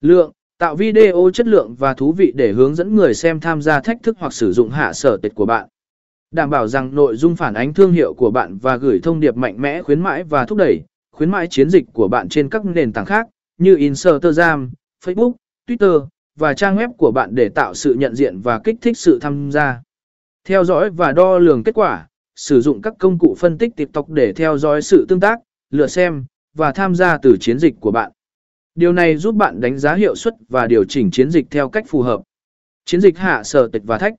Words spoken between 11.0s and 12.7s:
khuyến mãi chiến dịch của bạn trên các